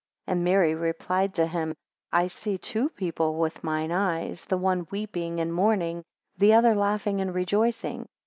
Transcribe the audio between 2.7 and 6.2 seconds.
people with mine eyes, the one weeping and mourning,